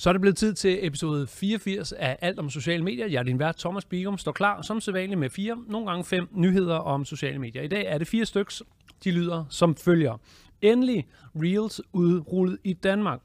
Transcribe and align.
Så 0.00 0.10
er 0.10 0.12
det 0.12 0.20
blevet 0.20 0.36
tid 0.36 0.54
til 0.54 0.86
episode 0.86 1.26
84 1.26 1.92
af 1.92 2.18
Alt 2.20 2.38
om 2.38 2.50
sociale 2.50 2.84
medier. 2.84 3.06
Jeg 3.06 3.18
er 3.18 3.22
din 3.22 3.38
vært, 3.38 3.56
Thomas 3.56 3.84
Bigum, 3.84 4.18
står 4.18 4.32
klar 4.32 4.62
som 4.62 4.80
sædvanligt 4.80 5.20
med 5.20 5.30
fire, 5.30 5.58
nogle 5.66 5.86
gange 5.86 6.04
fem 6.04 6.28
nyheder 6.32 6.76
om 6.76 7.04
sociale 7.04 7.38
medier. 7.38 7.62
I 7.62 7.68
dag 7.68 7.86
er 7.86 7.98
det 7.98 8.08
fire 8.08 8.26
styks. 8.26 8.62
De 9.04 9.10
lyder 9.10 9.44
som 9.48 9.76
følger. 9.76 10.20
Endelig 10.62 11.08
Reels 11.34 11.80
udrullet 11.92 12.58
i 12.64 12.72
Danmark. 12.72 13.20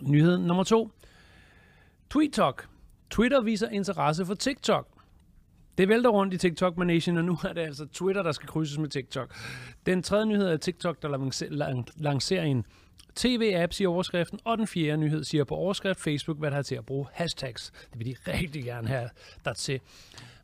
Nyhed 0.00 0.38
nummer 0.38 0.64
to. 0.64 0.90
TweetTok. 2.10 2.68
Twitter 3.10 3.40
viser 3.40 3.68
interesse 3.68 4.26
for 4.26 4.34
TikTok. 4.34 4.88
Det 5.78 5.88
vælter 5.88 6.10
rundt 6.10 6.34
i 6.34 6.38
TikTok 6.38 6.78
Nation, 6.78 7.16
og 7.16 7.24
nu 7.24 7.38
er 7.44 7.52
det 7.52 7.60
altså 7.60 7.86
Twitter, 7.86 8.22
der 8.22 8.32
skal 8.32 8.48
krydses 8.48 8.78
med 8.78 8.88
TikTok. 8.88 9.34
Den 9.86 10.02
tredje 10.02 10.26
nyhed 10.26 10.48
er 10.48 10.56
TikTok, 10.56 11.02
der 11.02 11.82
lancerer 11.96 12.44
en 12.44 12.66
TV-apps 13.14 13.80
i 13.80 13.86
overskriften, 13.86 14.38
og 14.44 14.58
den 14.58 14.66
fjerde 14.66 14.96
nyhed 14.96 15.24
siger 15.24 15.44
på 15.44 15.54
overskrift 15.54 16.00
Facebook, 16.00 16.38
hvad 16.38 16.50
der 16.50 16.56
har 16.56 16.62
til 16.62 16.74
at 16.74 16.86
bruge 16.86 17.06
hashtags. 17.12 17.72
Det 17.90 17.98
vil 17.98 18.06
de 18.06 18.16
rigtig 18.32 18.64
gerne 18.64 18.88
have 18.88 19.08
der 19.44 19.52
til. 19.52 19.80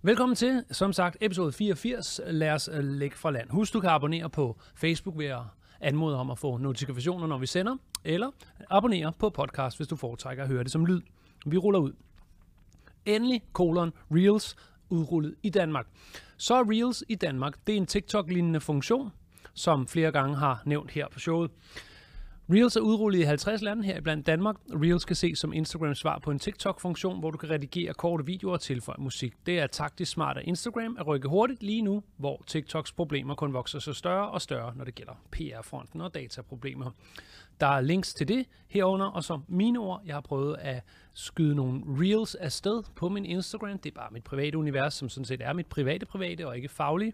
Velkommen 0.02 0.36
til, 0.36 0.64
som 0.70 0.92
sagt, 0.92 1.16
episode 1.20 1.52
84. 1.52 2.20
Lad 2.26 2.50
os 2.50 2.70
øh, 2.72 2.84
lægge 2.84 3.16
fra 3.16 3.30
land. 3.30 3.50
Husk, 3.50 3.72
du 3.72 3.80
kan 3.80 3.90
abonnere 3.90 4.30
på 4.30 4.56
Facebook 4.74 5.18
ved 5.18 5.26
at 5.26 5.40
anmode 5.80 6.16
om 6.16 6.30
at 6.30 6.38
få 6.38 6.56
notifikationer, 6.56 7.26
når 7.26 7.38
vi 7.38 7.46
sender, 7.46 7.76
eller 8.04 8.30
abonnere 8.70 9.12
på 9.18 9.30
podcast, 9.30 9.76
hvis 9.76 9.88
du 9.88 9.96
foretrækker 9.96 10.42
at 10.42 10.48
høre 10.48 10.64
det 10.64 10.72
som 10.72 10.86
lyd. 10.86 11.00
Vi 11.46 11.56
ruller 11.56 11.80
ud. 11.80 11.92
Endelig, 13.06 13.42
kolon, 13.52 13.92
Reels, 14.10 14.56
udrullet 14.88 15.34
i 15.42 15.50
Danmark. 15.50 15.86
Så 16.36 16.54
er 16.54 16.70
Reels 16.70 17.04
i 17.08 17.14
Danmark, 17.14 17.54
det 17.66 17.72
er 17.72 17.76
en 17.76 17.86
TikTok-lignende 17.86 18.60
funktion, 18.60 19.12
som 19.54 19.88
flere 19.88 20.12
gange 20.12 20.36
har 20.36 20.62
nævnt 20.64 20.90
her 20.90 21.06
på 21.12 21.18
showet. 21.18 21.50
Reels 22.52 22.76
er 22.76 22.80
udrullet 22.80 23.18
i 23.18 23.22
50 23.22 23.62
lande 23.62 23.84
her 23.84 24.00
blandt 24.00 24.26
Danmark. 24.26 24.56
Reels 24.70 25.04
kan 25.04 25.16
ses 25.16 25.38
som 25.38 25.52
Instagrams 25.52 25.98
svar 25.98 26.18
på 26.18 26.30
en 26.30 26.38
TikTok-funktion, 26.38 27.20
hvor 27.20 27.30
du 27.30 27.38
kan 27.38 27.50
redigere 27.50 27.94
korte 27.94 28.26
videoer 28.26 28.52
og 28.52 28.60
tilføje 28.60 28.96
musik. 28.98 29.34
Det 29.46 29.58
er 29.58 29.66
taktisk 29.66 30.12
smart 30.12 30.36
af 30.36 30.42
Instagram 30.44 30.96
at 31.00 31.06
rykke 31.06 31.28
hurtigt 31.28 31.62
lige 31.62 31.82
nu, 31.82 32.02
hvor 32.16 32.42
TikToks 32.46 32.92
problemer 32.92 33.34
kun 33.34 33.52
vokser 33.52 33.78
så 33.78 33.92
større 33.92 34.28
og 34.28 34.42
større, 34.42 34.72
når 34.76 34.84
det 34.84 34.94
gælder 34.94 35.12
PR-fronten 35.30 36.00
og 36.00 36.14
dataproblemer. 36.14 36.90
Der 37.60 37.66
er 37.66 37.80
links 37.80 38.14
til 38.14 38.28
det 38.28 38.46
herunder, 38.68 39.06
og 39.06 39.24
så 39.24 39.40
mine 39.48 39.78
ord, 39.78 40.02
jeg 40.06 40.14
har 40.14 40.20
prøvet 40.20 40.56
at 40.58 40.82
skyde 41.14 41.54
nogle 41.54 41.82
reels 41.86 42.34
afsted 42.34 42.82
på 42.96 43.08
min 43.08 43.24
Instagram. 43.24 43.78
Det 43.78 43.90
er 43.90 43.94
bare 43.94 44.10
mit 44.12 44.24
private 44.24 44.58
univers, 44.58 44.94
som 44.94 45.08
sådan 45.08 45.24
set 45.24 45.40
er 45.42 45.52
mit 45.52 45.66
private 45.66 46.06
private 46.06 46.46
og 46.46 46.56
ikke 46.56 46.68
faglige. 46.68 47.12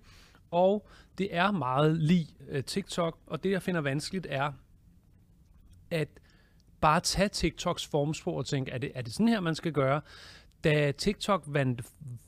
Og 0.51 0.87
det 1.19 1.37
er 1.37 1.51
meget 1.51 1.97
lige 1.97 2.29
øh, 2.49 2.65
TikTok, 2.65 3.19
og 3.27 3.45
det 3.45 3.51
jeg 3.51 3.63
finder 3.63 3.81
vanskeligt 3.81 4.27
er, 4.31 4.53
at 5.95 6.09
bare 6.81 7.01
tage 7.01 7.29
TikToks 7.29 7.87
formspor 7.87 8.39
og 8.39 8.47
tænke, 8.47 8.71
er 8.71 8.79
det, 8.79 8.93
er 8.95 9.03
det 9.03 9.13
sådan 9.13 9.29
her, 9.29 9.41
man 9.41 9.55
skal 9.55 9.73
gøre? 9.73 10.01
Da 10.65 10.93
TikTok 10.93 11.43
vandt 11.47 11.83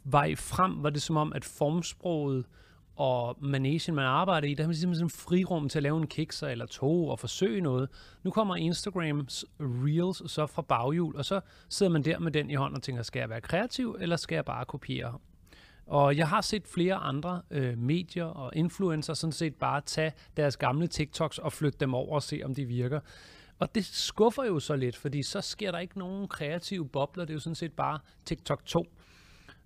vej 0.05 0.34
frem, 0.34 0.83
var 0.83 0.91
det 0.91 1.03
som 1.03 1.17
om, 1.17 1.33
at 1.33 1.45
formsproget 1.45 2.44
og 2.97 3.37
managen, 3.41 3.94
man 3.94 4.05
arbejder 4.05 4.48
i, 4.48 4.55
der 4.55 4.62
har 4.62 4.69
man 4.69 4.77
simpelthen 4.77 5.09
sådan 5.09 5.27
frirum 5.28 5.69
til 5.69 5.78
at 5.78 5.83
lave 5.83 5.98
en 5.98 6.06
kikser 6.06 6.48
eller 6.48 6.67
to 6.67 7.09
og 7.09 7.19
forsøge 7.19 7.61
noget. 7.61 7.89
Nu 8.22 8.31
kommer 8.31 8.56
Instagrams 8.56 9.44
Reels 9.61 10.33
så 10.33 10.47
fra 10.47 10.62
baghjul, 10.62 11.17
og 11.17 11.25
så 11.25 11.41
sidder 11.69 11.92
man 11.92 12.03
der 12.03 12.19
med 12.19 12.33
den 12.33 12.50
i 12.50 12.55
hånden 12.55 12.77
og 12.77 12.83
tænker, 12.83 13.03
skal 13.03 13.20
jeg 13.20 13.31
være 13.31 13.41
kreativ, 13.41 13.97
eller 14.00 14.17
skal 14.17 14.34
jeg 14.34 14.44
bare 14.44 14.64
kopiere? 14.64 15.19
Og 15.87 16.17
jeg 16.17 16.28
har 16.28 16.41
set 16.41 16.67
flere 16.67 16.94
andre 16.94 17.42
øh, 17.50 17.78
medier 17.78 18.25
og 18.25 18.53
influencer 18.55 19.14
sådan 19.14 19.33
set 19.33 19.55
bare 19.55 19.81
tage 19.81 20.12
deres 20.37 20.56
gamle 20.56 20.87
TikToks 20.87 21.39
og 21.39 21.53
flytte 21.53 21.78
dem 21.78 21.94
over 21.94 22.14
og 22.14 22.22
se, 22.22 22.41
om 22.44 22.55
de 22.55 22.64
virker. 22.64 23.00
Og 23.58 23.74
det 23.74 23.84
skuffer 23.84 24.44
jo 24.44 24.60
så 24.60 24.76
lidt, 24.76 24.96
fordi 24.96 25.22
så 25.22 25.40
sker 25.40 25.70
der 25.70 25.78
ikke 25.78 25.98
nogen 25.98 26.28
kreative 26.28 26.88
bobler. 26.88 27.24
Det 27.24 27.30
er 27.30 27.34
jo 27.34 27.40
sådan 27.40 27.54
set 27.54 27.72
bare 27.72 27.98
TikTok 28.24 28.64
2. 28.64 28.86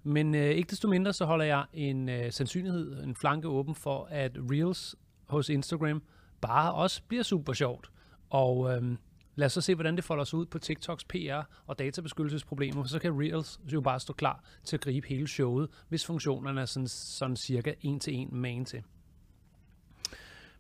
Men 0.02 0.34
øh, 0.34 0.50
ikke 0.50 0.70
desto 0.70 0.88
mindre, 0.88 1.12
så 1.12 1.24
holder 1.24 1.44
jeg 1.44 1.64
en 1.72 2.08
øh, 2.08 2.32
sandsynlighed, 2.32 3.02
en 3.02 3.16
flanke 3.16 3.48
åben 3.48 3.75
for, 3.75 4.04
at 4.10 4.32
Reels 4.37 4.97
hos 5.26 5.48
Instagram 5.48 6.03
bare 6.41 6.75
også 6.75 7.03
bliver 7.09 7.22
super 7.22 7.53
sjovt. 7.53 7.91
Og 8.31 8.72
øh, 8.72 8.97
lad 9.34 9.47
os 9.47 9.53
så 9.53 9.60
se, 9.60 9.75
hvordan 9.75 9.97
det 9.97 10.04
folder 10.04 10.25
sig 10.25 10.38
ud 10.38 10.47
på 10.47 10.59
TikToks 10.59 11.04
PR 11.04 11.42
og 11.66 11.78
databeskyttelsesproblemer, 11.78 12.82
for 12.82 12.88
så 12.88 12.98
kan 12.98 13.20
Reels 13.20 13.60
jo 13.72 13.81
bare 13.81 14.00
stå 14.00 14.12
klar 14.12 14.44
til 14.65 14.76
at 14.76 14.81
gribe 14.81 15.09
hele 15.09 15.28
showet, 15.28 15.69
hvis 15.88 16.06
funktionerne 16.06 16.60
er 16.60 16.65
sådan, 16.65 16.88
sådan 16.88 17.36
cirka 17.36 17.75
en 17.81 18.00
til 18.00 18.15
en 18.15 18.28
man 18.32 18.65
til. 18.65 18.82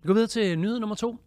Vi 0.02 0.06
går 0.06 0.14
videre 0.14 0.28
til 0.28 0.58
nyhed 0.58 0.78
nummer 0.78 0.96
to. 0.96 1.18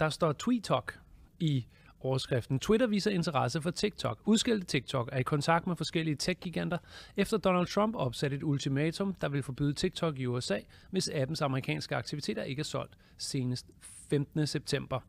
Der 0.00 0.08
står 0.08 0.32
TweetTok 0.32 0.98
i 1.40 1.66
overskriften. 2.00 2.58
Twitter 2.58 2.86
viser 2.86 3.10
interesse 3.10 3.62
for 3.62 3.70
TikTok. 3.70 4.20
Udskilte 4.24 4.66
TikTok 4.66 5.08
er 5.12 5.18
i 5.18 5.22
kontakt 5.22 5.66
med 5.66 5.76
forskellige 5.76 6.16
tech-giganter, 6.16 6.78
efter 7.16 7.36
Donald 7.36 7.66
Trump 7.66 7.94
opsatte 7.96 8.36
et 8.36 8.42
ultimatum, 8.42 9.14
der 9.14 9.28
vil 9.28 9.42
forbyde 9.42 9.72
TikTok 9.72 10.18
i 10.18 10.26
USA, 10.26 10.58
hvis 10.90 11.08
appens 11.08 11.42
amerikanske 11.42 11.96
aktiviteter 11.96 12.42
ikke 12.42 12.60
er 12.60 12.64
solgt 12.64 12.96
senest 13.18 13.66
15. 14.10 14.46
september. 14.46 15.00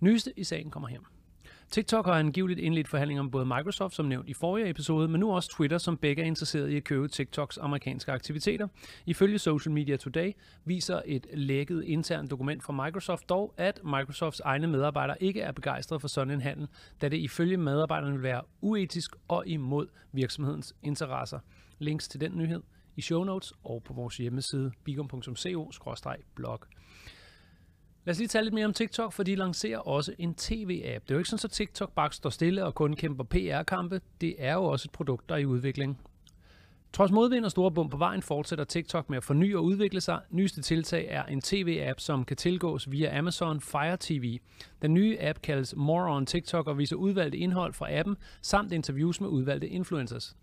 Nyeste 0.00 0.32
i 0.36 0.44
sagen 0.44 0.70
kommer 0.70 0.88
her. 0.88 1.00
TikTok 1.70 2.06
har 2.06 2.12
angiveligt 2.12 2.60
indledt 2.60 2.88
forhandlinger 2.88 3.22
om 3.22 3.30
både 3.30 3.44
Microsoft, 3.44 3.94
som 3.94 4.06
nævnt 4.06 4.28
i 4.28 4.34
forrige 4.34 4.70
episode, 4.70 5.08
men 5.08 5.20
nu 5.20 5.32
også 5.32 5.54
Twitter, 5.56 5.78
som 5.78 5.96
begge 5.96 6.22
er 6.22 6.26
interesseret 6.26 6.68
i 6.70 6.76
at 6.76 6.84
købe 6.84 7.08
TikToks 7.08 7.58
amerikanske 7.58 8.12
aktiviteter. 8.12 8.68
Ifølge 9.06 9.38
Social 9.38 9.72
Media 9.72 9.96
Today 9.96 10.32
viser 10.64 11.02
et 11.06 11.26
lækket 11.34 11.84
internt 11.84 12.30
dokument 12.30 12.64
fra 12.64 12.84
Microsoft 12.84 13.28
dog, 13.28 13.54
at 13.56 13.80
Microsofts 13.84 14.40
egne 14.40 14.66
medarbejdere 14.66 15.22
ikke 15.22 15.40
er 15.40 15.52
begejstrede 15.52 16.00
for 16.00 16.08
sådan 16.08 16.34
en 16.34 16.40
handel, 16.40 16.68
da 17.00 17.08
det 17.08 17.16
ifølge 17.16 17.56
medarbejderne 17.56 18.12
vil 18.12 18.22
være 18.22 18.42
uetisk 18.60 19.16
og 19.28 19.46
imod 19.46 19.86
virksomhedens 20.12 20.74
interesser. 20.82 21.38
Links 21.78 22.08
til 22.08 22.20
den 22.20 22.32
nyhed 22.36 22.62
i 22.96 23.02
show 23.02 23.24
notes 23.24 23.52
og 23.64 23.82
på 23.82 23.92
vores 23.92 24.16
hjemmeside 24.16 24.72
bigom.co-blog. 24.84 26.60
Lad 28.04 28.12
os 28.12 28.18
lige 28.18 28.28
tale 28.28 28.44
lidt 28.44 28.54
mere 28.54 28.66
om 28.66 28.72
TikTok, 28.72 29.12
for 29.12 29.22
de 29.22 29.34
lancerer 29.34 29.78
også 29.78 30.14
en 30.18 30.34
tv-app. 30.34 31.04
Det 31.04 31.10
er 31.10 31.14
jo 31.14 31.18
ikke 31.18 31.30
sådan, 31.30 31.46
at 31.46 31.50
TikTok 31.50 31.92
bare 31.94 32.12
står 32.12 32.30
stille 32.30 32.64
og 32.64 32.74
kun 32.74 32.96
kæmper 32.96 33.24
PR-kampe. 33.24 34.00
Det 34.20 34.34
er 34.38 34.54
jo 34.54 34.64
også 34.64 34.86
et 34.86 34.92
produkt, 34.92 35.28
der 35.28 35.34
er 35.34 35.38
i 35.38 35.46
udvikling. 35.46 35.98
Trods 36.92 37.12
modvind 37.12 37.44
og 37.44 37.50
store 37.50 37.72
bump 37.72 37.90
på 37.90 37.96
vejen 37.96 38.22
fortsætter 38.22 38.64
TikTok 38.64 39.10
med 39.10 39.16
at 39.16 39.24
forny 39.24 39.54
og 39.54 39.64
udvikle 39.64 40.00
sig. 40.00 40.20
Nyeste 40.30 40.62
tiltag 40.62 41.06
er 41.10 41.24
en 41.24 41.40
tv-app, 41.40 42.00
som 42.00 42.24
kan 42.24 42.36
tilgås 42.36 42.90
via 42.90 43.18
Amazon 43.18 43.60
Fire 43.60 43.96
TV. 44.00 44.38
Den 44.82 44.94
nye 44.94 45.16
app 45.20 45.42
kaldes 45.42 45.74
More 45.76 46.16
on 46.16 46.26
TikTok 46.26 46.66
og 46.66 46.78
viser 46.78 46.96
udvalgte 46.96 47.38
indhold 47.38 47.74
fra 47.74 47.98
appen, 47.98 48.16
samt 48.42 48.72
interviews 48.72 49.20
med 49.20 49.28
udvalgte 49.28 49.68
influencers. 49.68 50.36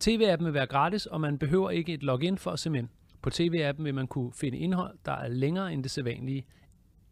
TV-appen 0.00 0.44
vil 0.44 0.54
være 0.54 0.66
gratis, 0.66 1.06
og 1.06 1.20
man 1.20 1.38
behøver 1.38 1.70
ikke 1.70 1.94
et 1.94 2.02
login 2.02 2.38
for 2.38 2.50
at 2.50 2.58
se 2.58 2.70
med. 2.70 2.82
På 3.22 3.30
TV-appen 3.30 3.84
vil 3.84 3.94
man 3.94 4.06
kunne 4.06 4.32
finde 4.32 4.58
indhold, 4.58 4.98
der 5.04 5.12
er 5.12 5.28
længere 5.28 5.72
end 5.72 5.82
det 5.82 5.90
sædvanlige 5.90 6.46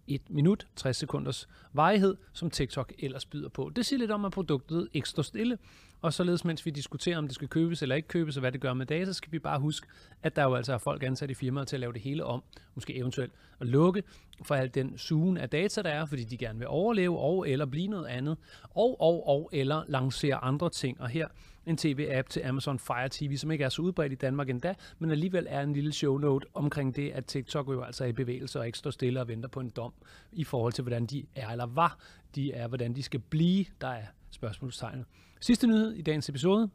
1 0.08 0.22
minut, 0.28 0.66
60 0.76 0.96
sekunders 0.96 1.48
varighed, 1.72 2.16
som 2.32 2.50
TikTok 2.50 2.92
ellers 2.98 3.26
byder 3.26 3.48
på. 3.48 3.70
Det 3.76 3.86
siger 3.86 3.98
lidt 3.98 4.10
om, 4.10 4.24
at 4.24 4.32
produktet 4.32 4.88
ikke 4.92 5.08
står 5.08 5.22
stille, 5.22 5.58
og 6.02 6.12
således 6.12 6.44
mens 6.44 6.66
vi 6.66 6.70
diskuterer, 6.70 7.18
om 7.18 7.26
det 7.26 7.34
skal 7.34 7.48
købes 7.48 7.82
eller 7.82 7.96
ikke 7.96 8.08
købes, 8.08 8.36
og 8.36 8.40
hvad 8.40 8.52
det 8.52 8.60
gør 8.60 8.74
med 8.74 8.86
data, 8.86 9.04
så 9.04 9.12
skal 9.12 9.32
vi 9.32 9.38
bare 9.38 9.60
huske, 9.60 9.86
at 10.22 10.36
der 10.36 10.42
jo 10.42 10.54
altså 10.54 10.72
er 10.72 10.78
folk 10.78 11.02
ansat 11.02 11.30
i 11.30 11.34
firmaet 11.34 11.68
til 11.68 11.76
at 11.76 11.80
lave 11.80 11.92
det 11.92 12.00
hele 12.00 12.24
om, 12.24 12.42
måske 12.74 12.96
eventuelt 12.96 13.32
at 13.60 13.66
lukke 13.66 14.02
for 14.42 14.54
al 14.54 14.68
den 14.74 14.98
sugen 14.98 15.36
af 15.36 15.50
data, 15.50 15.82
der 15.82 15.90
er, 15.90 16.06
fordi 16.06 16.24
de 16.24 16.36
gerne 16.36 16.58
vil 16.58 16.68
overleve 16.68 17.18
og 17.18 17.48
eller 17.48 17.66
blive 17.66 17.88
noget 17.88 18.06
andet, 18.06 18.36
og, 18.70 19.00
og, 19.00 19.28
og 19.28 19.50
eller 19.52 19.82
lancere 19.88 20.36
andre 20.36 20.70
ting. 20.70 21.00
Og 21.00 21.08
her 21.08 21.28
en 21.66 21.76
tv-app 21.76 22.28
til 22.28 22.40
Amazon 22.40 22.78
Fire 22.78 23.08
TV, 23.10 23.36
som 23.36 23.50
ikke 23.50 23.64
er 23.64 23.68
så 23.68 23.82
udbredt 23.82 24.12
i 24.12 24.16
Danmark 24.16 24.48
endda, 24.48 24.74
men 24.98 25.10
alligevel 25.10 25.46
er 25.50 25.60
en 25.60 25.72
lille 25.72 25.92
show 25.92 26.18
note 26.18 26.46
omkring 26.54 26.96
det, 26.96 27.10
at 27.10 27.26
TikTok 27.26 27.68
jo 27.68 27.82
altså 27.82 28.04
er 28.04 28.08
i 28.08 28.12
bevægelse 28.12 28.58
og 28.58 28.66
ikke 28.66 28.78
står 28.78 28.90
stille 28.90 29.20
og 29.20 29.28
venter 29.28 29.48
på 29.48 29.60
en 29.60 29.70
dom 29.70 29.92
i 30.32 30.44
forhold 30.44 30.72
til, 30.72 30.82
hvordan 30.82 31.06
de 31.06 31.26
er 31.34 31.48
eller 31.48 31.66
var. 31.66 31.98
De 32.34 32.52
er, 32.52 32.68
hvordan 32.68 32.96
de 32.96 33.02
skal 33.02 33.20
blive, 33.20 33.64
der 33.80 33.88
er 33.88 34.04
spørgsmålstegnet. 34.30 35.04
Sidste 35.40 35.66
nyhed 35.66 35.92
i 35.92 36.02
dagens 36.02 36.28
episode. 36.28 36.70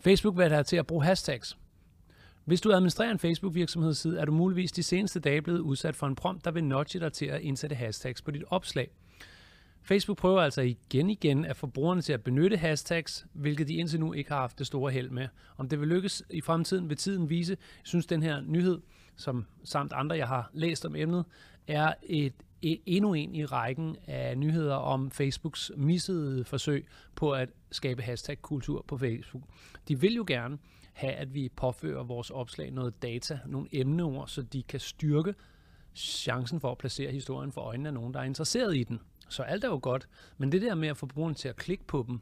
Facebook 0.00 0.36
vil 0.36 0.48
have 0.48 0.64
til 0.64 0.76
at 0.76 0.86
bruge 0.86 1.04
hashtags. 1.04 1.58
Hvis 2.44 2.60
du 2.60 2.72
administrerer 2.72 3.10
en 3.10 3.18
Facebook-virksomhedsside, 3.18 4.18
er 4.18 4.24
du 4.24 4.32
muligvis 4.32 4.72
de 4.72 4.82
seneste 4.82 5.20
dage 5.20 5.42
blevet 5.42 5.60
udsat 5.60 5.96
for 5.96 6.06
en 6.06 6.14
prompt, 6.14 6.44
der 6.44 6.50
vil 6.50 6.64
nudge 6.64 7.00
dig 7.00 7.12
til 7.12 7.26
at 7.26 7.40
indsætte 7.40 7.76
hashtags 7.76 8.22
på 8.22 8.30
dit 8.30 8.44
opslag. 8.50 8.90
Facebook 9.82 10.18
prøver 10.18 10.40
altså 10.40 10.60
igen 10.60 11.10
igen 11.10 11.44
at 11.44 11.56
få 11.56 11.66
brugerne 11.66 12.02
til 12.02 12.12
at 12.12 12.24
benytte 12.24 12.56
hashtags, 12.56 13.26
hvilket 13.32 13.68
de 13.68 13.74
indtil 13.74 14.00
nu 14.00 14.12
ikke 14.12 14.30
har 14.30 14.40
haft 14.40 14.58
det 14.58 14.66
store 14.66 14.92
held 14.92 15.10
med. 15.10 15.28
Om 15.56 15.68
det 15.68 15.80
vil 15.80 15.88
lykkes 15.88 16.22
i 16.30 16.40
fremtiden, 16.40 16.88
vil 16.88 16.96
tiden 16.96 17.30
vise. 17.30 17.52
Jeg 17.52 17.86
synes, 17.86 18.06
den 18.06 18.22
her 18.22 18.40
nyhed, 18.40 18.80
som 19.16 19.46
samt 19.64 19.92
andre, 19.92 20.16
jeg 20.16 20.28
har 20.28 20.50
læst 20.52 20.86
om 20.86 20.96
emnet, 20.96 21.24
er 21.66 21.94
et, 22.02 22.34
et 22.62 22.80
endnu 22.86 23.14
en 23.14 23.34
i 23.34 23.44
rækken 23.44 23.96
af 24.06 24.38
nyheder 24.38 24.74
om 24.74 25.10
Facebooks 25.10 25.72
missede 25.76 26.44
forsøg 26.44 26.86
på 27.14 27.32
at 27.32 27.48
skabe 27.70 28.02
hashtag-kultur 28.02 28.84
på 28.88 28.98
Facebook. 28.98 29.44
De 29.88 30.00
vil 30.00 30.14
jo 30.14 30.24
gerne 30.26 30.58
have, 30.92 31.12
at 31.12 31.34
vi 31.34 31.48
påfører 31.56 32.04
vores 32.04 32.30
opslag 32.30 32.70
noget 32.70 33.02
data, 33.02 33.38
nogle 33.46 33.68
emneord, 33.72 34.28
så 34.28 34.42
de 34.42 34.62
kan 34.62 34.80
styrke 34.80 35.34
chancen 35.94 36.60
for 36.60 36.70
at 36.70 36.78
placere 36.78 37.12
historien 37.12 37.52
for 37.52 37.60
øjnene 37.60 37.88
af 37.88 37.94
nogen, 37.94 38.14
der 38.14 38.20
er 38.20 38.24
interesseret 38.24 38.76
i 38.76 38.84
den. 38.84 39.00
Så 39.30 39.42
alt 39.42 39.64
er 39.64 39.68
jo 39.68 39.80
godt, 39.82 40.08
men 40.38 40.52
det 40.52 40.62
der 40.62 40.74
med 40.74 40.88
at 40.88 40.96
få 40.96 41.06
brugerne 41.06 41.34
til 41.34 41.48
at 41.48 41.56
klikke 41.56 41.84
på 41.84 42.04
dem, 42.08 42.20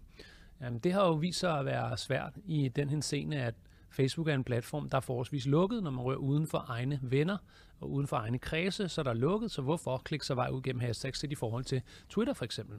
jamen 0.61 0.79
det 0.79 0.93
har 0.93 1.07
jo 1.07 1.13
vist 1.13 1.39
sig 1.39 1.59
at 1.59 1.65
være 1.65 1.97
svært 1.97 2.33
i 2.47 2.69
den 2.69 2.91
her 2.91 3.01
scene, 3.01 3.43
at 3.43 3.55
Facebook 3.91 4.29
er 4.29 4.35
en 4.35 4.45
platform, 4.45 4.91
der 4.91 4.97
er 4.97 5.01
forholdsvis 5.01 5.47
lukket, 5.47 5.83
når 5.83 5.91
man 5.91 6.01
rører 6.01 6.17
uden 6.17 6.47
for 6.47 6.65
egne 6.69 7.01
venner 7.03 7.37
og 7.81 7.91
uden 7.91 8.07
for 8.07 8.17
egne 8.17 8.39
kredse, 8.39 8.89
så 8.89 9.03
der 9.03 9.11
er 9.11 9.15
lukket, 9.15 9.51
så 9.51 9.63
hvorfor 9.63 9.99
klikke 10.05 10.27
sig 10.27 10.37
vej 10.37 10.49
ud 10.49 10.63
gennem 10.63 10.81
hashtags 10.81 11.23
i 11.23 11.35
forhold 11.35 11.65
til 11.65 11.83
Twitter 12.09 12.35
for 12.35 12.45
eksempel? 12.45 12.79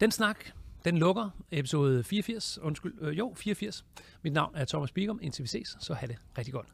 Den 0.00 0.10
snak, 0.10 0.44
den 0.84 0.98
lukker 0.98 1.30
episode 1.50 2.04
84, 2.04 2.58
undskyld, 2.58 2.94
øh, 3.00 3.18
jo, 3.18 3.34
84. 3.36 3.84
Mit 4.22 4.32
navn 4.32 4.54
er 4.54 4.64
Thomas 4.64 4.92
Bigum, 4.92 5.18
indtil 5.22 5.42
vi 5.42 5.48
ses, 5.48 5.76
så 5.80 5.94
have 5.94 6.08
det 6.08 6.16
rigtig 6.38 6.54
godt. 6.54 6.68